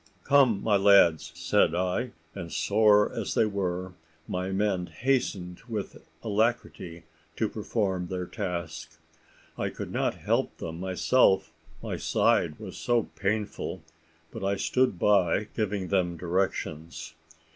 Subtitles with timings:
[0.23, 3.93] "Come, my lads," said I: and sore as they were,
[4.27, 7.03] my men hastened with alacrity
[7.35, 8.99] to perform their task.
[9.59, 11.51] I could not help them myself,
[11.83, 13.83] my side was so painful;
[14.31, 17.13] but I stood by giving them directions.